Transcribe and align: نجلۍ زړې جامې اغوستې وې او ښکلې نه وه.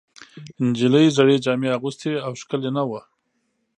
نجلۍ 0.67 1.05
زړې 1.17 1.35
جامې 1.45 1.69
اغوستې 1.77 2.07
وې 2.11 2.19
او 2.25 2.31
ښکلې 2.41 2.69
نه 2.77 2.83
وه. 2.89 3.01